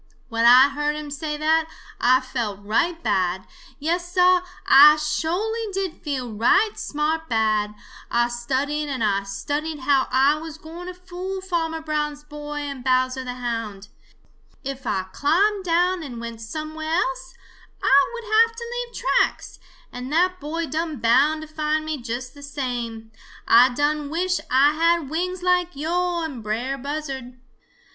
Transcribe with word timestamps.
"When 0.29 0.45
I 0.45 0.69
heard 0.69 0.95
him 0.95 1.11
say 1.11 1.37
that, 1.37 1.67
Ah 2.01 2.21
felt 2.21 2.59
right 2.63 3.03
bad. 3.03 3.45
Yes, 3.77 4.11
Sah, 4.11 4.41
Ah 4.67 4.97
sho'ly 4.97 5.71
did 5.71 6.01
feel 6.01 6.33
right 6.33 6.71
smart 6.75 7.29
bad. 7.29 7.75
Ah 8.09 8.25
studied 8.27 8.89
and 8.89 9.03
Ah 9.03 9.21
studied 9.21 9.81
how 9.81 10.07
Ah 10.09 10.39
was 10.41 10.57
gwine 10.57 10.87
to 10.87 10.95
fool 10.95 11.39
Farmer 11.39 11.81
Brown's 11.81 12.23
boy 12.23 12.61
and 12.61 12.83
Bowser 12.83 13.23
the 13.23 13.35
Hound. 13.35 13.89
If 14.63 14.87
Ah 14.87 15.07
climbed 15.13 15.65
down 15.65 16.01
and 16.01 16.19
went 16.19 16.41
somewhere 16.41 16.95
else, 16.95 17.35
Ah 17.83 18.09
would 18.15 18.23
have 18.23 18.55
to 18.55 18.63
leave 18.71 18.95
tracks, 18.97 19.59
and 19.91 20.11
that 20.11 20.39
boy 20.39 20.65
done 20.65 20.95
bound 20.95 21.43
to 21.43 21.47
find 21.47 21.85
me 21.85 22.01
just 22.01 22.33
the 22.33 22.41
same. 22.41 23.11
Ah 23.47 23.69
done 23.77 24.09
wish 24.09 24.39
Ah 24.49 24.73
had 24.75 25.11
wings 25.11 25.43
like 25.43 25.75
yo' 25.75 26.23
and 26.23 26.41
Brer 26.41 26.75
Buzzard. 26.79 27.37